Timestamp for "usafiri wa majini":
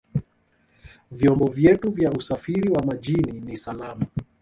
2.11-3.39